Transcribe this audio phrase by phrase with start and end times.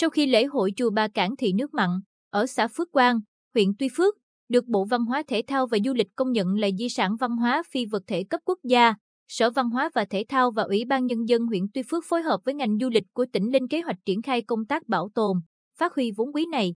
[0.00, 1.90] Sau khi lễ hội chùa Ba Cảng Thị Nước Mặn
[2.30, 3.20] ở xã Phước Quang,
[3.54, 4.14] huyện Tuy Phước,
[4.48, 7.36] được Bộ Văn hóa Thể thao và Du lịch công nhận là di sản văn
[7.36, 8.94] hóa phi vật thể cấp quốc gia,
[9.28, 12.22] Sở Văn hóa và Thể thao và Ủy ban Nhân dân huyện Tuy Phước phối
[12.22, 15.08] hợp với ngành du lịch của tỉnh lên kế hoạch triển khai công tác bảo
[15.14, 15.36] tồn,
[15.78, 16.74] phát huy vốn quý này,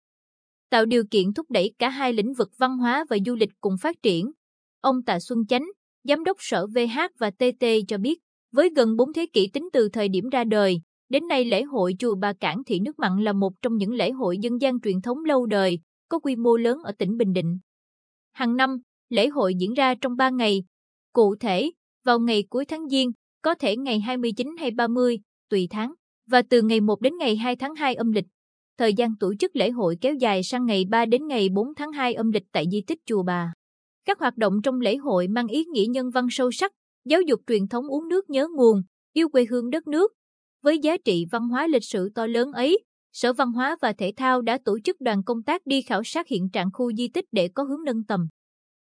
[0.70, 3.74] tạo điều kiện thúc đẩy cả hai lĩnh vực văn hóa và du lịch cùng
[3.80, 4.30] phát triển.
[4.80, 5.64] Ông Tạ Xuân Chánh,
[6.04, 8.18] Giám đốc Sở VH và TT cho biết,
[8.52, 11.94] với gần 4 thế kỷ tính từ thời điểm ra đời, đến nay lễ hội
[11.98, 15.00] chùa Bà Cảng Thị Nước Mặn là một trong những lễ hội dân gian truyền
[15.00, 17.58] thống lâu đời, có quy mô lớn ở tỉnh Bình Định.
[18.32, 20.64] Hàng năm, lễ hội diễn ra trong 3 ngày.
[21.12, 21.70] Cụ thể,
[22.04, 25.18] vào ngày cuối tháng Giêng, có thể ngày 29 hay 30,
[25.50, 25.94] tùy tháng,
[26.26, 28.26] và từ ngày 1 đến ngày 2 tháng 2 âm lịch.
[28.78, 31.92] Thời gian tổ chức lễ hội kéo dài sang ngày 3 đến ngày 4 tháng
[31.92, 33.52] 2 âm lịch tại di tích Chùa Bà.
[34.04, 36.72] Các hoạt động trong lễ hội mang ý nghĩa nhân văn sâu sắc,
[37.04, 40.12] giáo dục truyền thống uống nước nhớ nguồn, yêu quê hương đất nước.
[40.64, 44.12] Với giá trị văn hóa lịch sử to lớn ấy, Sở Văn hóa và Thể
[44.16, 47.24] thao đã tổ chức đoàn công tác đi khảo sát hiện trạng khu di tích
[47.32, 48.28] để có hướng nâng tầm.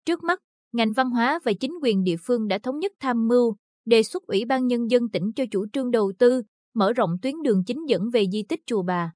[0.06, 0.40] Trước mắt,
[0.72, 4.24] ngành văn hóa và chính quyền địa phương đã thống nhất tham mưu, đề xuất
[4.24, 6.42] Ủy ban Nhân dân tỉnh cho chủ trương đầu tư,
[6.74, 9.12] mở rộng tuyến đường chính dẫn về di tích Chùa Bà.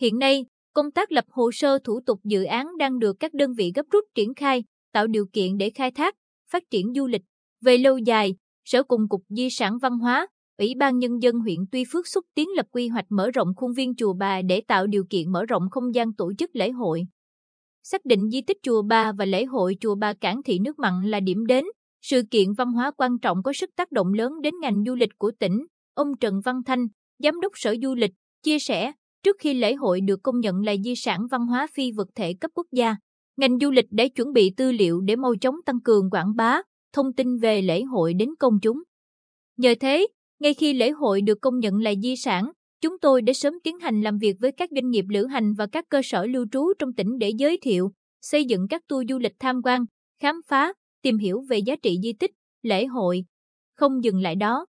[0.00, 3.54] Hiện nay, công tác lập hồ sơ thủ tục dự án đang được các đơn
[3.54, 6.14] vị gấp rút triển khai, tạo điều kiện để khai thác,
[6.50, 7.22] phát triển du lịch.
[7.60, 10.26] Về lâu dài, Sở cùng Cục Di sản Văn hóa,
[10.58, 13.72] Ủy ban Nhân dân huyện Tuy Phước xúc tiến lập quy hoạch mở rộng khuôn
[13.72, 17.02] viên Chùa Bà để tạo điều kiện mở rộng không gian tổ chức lễ hội.
[17.82, 20.92] Xác định di tích Chùa Bà và lễ hội Chùa Bà Cảng Thị Nước Mặn
[21.04, 21.64] là điểm đến,
[22.02, 25.18] sự kiện văn hóa quan trọng có sức tác động lớn đến ngành du lịch
[25.18, 26.86] của tỉnh, ông Trần Văn Thanh,
[27.18, 28.92] Giám đốc Sở Du lịch, chia sẻ,
[29.22, 32.34] trước khi lễ hội được công nhận là di sản văn hóa phi vật thể
[32.40, 32.96] cấp quốc gia,
[33.36, 36.62] ngành du lịch đã chuẩn bị tư liệu để mau chóng tăng cường quảng bá,
[36.92, 38.82] thông tin về lễ hội đến công chúng.
[39.56, 40.06] Nhờ thế,
[40.40, 43.78] ngay khi lễ hội được công nhận là di sản, chúng tôi đã sớm tiến
[43.78, 46.72] hành làm việc với các doanh nghiệp lữ hành và các cơ sở lưu trú
[46.78, 47.90] trong tỉnh để giới thiệu,
[48.20, 49.84] xây dựng các tour du lịch tham quan,
[50.22, 52.30] khám phá, tìm hiểu về giá trị di tích,
[52.62, 53.24] lễ hội.
[53.76, 54.66] Không dừng lại đó.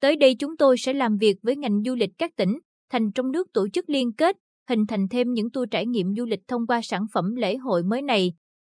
[0.00, 2.58] Tới đây chúng tôi sẽ làm việc với ngành du lịch các tỉnh,
[2.90, 4.36] thành trong nước tổ chức liên kết,
[4.68, 7.82] hình thành thêm những tour trải nghiệm du lịch thông qua sản phẩm lễ hội
[7.82, 8.32] mới này.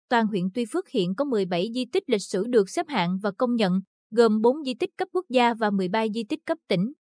[0.09, 3.31] Toàn huyện Tuy Phước hiện có 17 di tích lịch sử được xếp hạng và
[3.31, 6.93] công nhận, gồm 4 di tích cấp quốc gia và 13 di tích cấp tỉnh.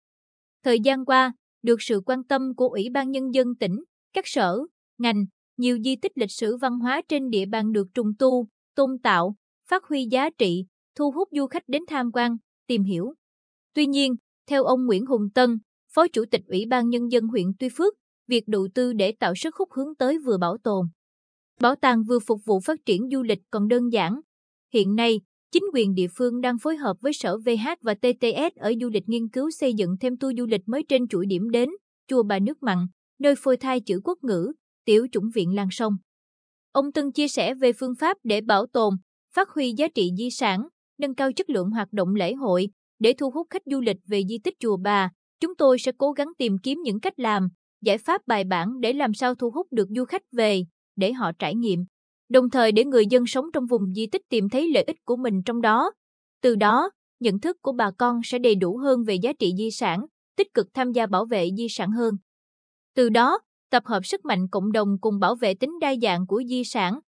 [0.63, 1.33] Thời gian qua,
[1.63, 4.59] được sự quan tâm của Ủy ban Nhân dân tỉnh, các sở,
[4.99, 5.25] ngành,
[5.57, 9.35] nhiều di tích lịch sử văn hóa trên địa bàn được trùng tu, tôn tạo,
[9.69, 10.65] phát huy giá trị,
[10.95, 13.15] thu hút du khách đến tham quan, tìm hiểu.
[13.75, 14.17] Tuy nhiên,
[14.47, 15.59] theo ông Nguyễn Hùng Tân,
[15.95, 17.95] Phó Chủ tịch Ủy ban Nhân dân huyện Tuy Phước,
[18.27, 20.87] việc đầu tư để tạo sức hút hướng tới vừa bảo tồn.
[21.61, 24.21] Bảo tàng vừa phục vụ phát triển du lịch còn đơn giản.
[24.73, 25.21] Hiện nay,
[25.55, 29.09] chính quyền địa phương đang phối hợp với Sở VH và TTS ở du lịch
[29.09, 31.69] nghiên cứu xây dựng thêm tour du lịch mới trên chuỗi điểm đến,
[32.09, 32.79] chùa Bà Nước Mặn,
[33.21, 34.53] nơi phôi thai chữ quốc ngữ,
[34.85, 35.97] tiểu chủng viện Lan Sông.
[36.73, 38.95] Ông Tân chia sẻ về phương pháp để bảo tồn,
[39.35, 43.13] phát huy giá trị di sản, nâng cao chất lượng hoạt động lễ hội, để
[43.19, 45.11] thu hút khách du lịch về di tích chùa Bà,
[45.41, 47.49] chúng tôi sẽ cố gắng tìm kiếm những cách làm,
[47.83, 50.65] giải pháp bài bản để làm sao thu hút được du khách về,
[50.97, 51.85] để họ trải nghiệm,
[52.29, 55.17] đồng thời để người dân sống trong vùng di tích tìm thấy lợi ích của
[55.17, 55.93] mình trong đó.
[56.43, 56.91] Từ đó,
[57.21, 60.55] nhận thức của bà con sẽ đầy đủ hơn về giá trị di sản, tích
[60.55, 62.15] cực tham gia bảo vệ di sản hơn.
[62.95, 63.39] Từ đó,
[63.71, 66.99] tập hợp sức mạnh cộng đồng cùng bảo vệ tính đa dạng của di sản.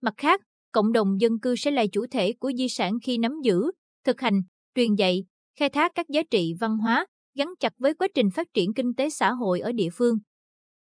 [0.00, 0.40] Mặt khác,
[0.72, 3.70] cộng đồng dân cư sẽ là chủ thể của di sản khi nắm giữ,
[4.04, 4.42] thực hành,
[4.74, 5.24] truyền dạy,
[5.58, 8.94] khai thác các giá trị văn hóa, gắn chặt với quá trình phát triển kinh
[8.94, 10.18] tế xã hội ở địa phương.